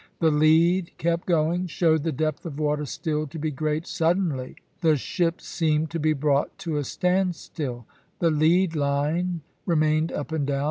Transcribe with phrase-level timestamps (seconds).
[0.17, 3.85] The lead kept going, showed the depth of water still to be great.
[3.85, 7.85] Suddenly the ship seemed to be brought to a standstill;
[8.17, 10.59] the lead line remained up and down.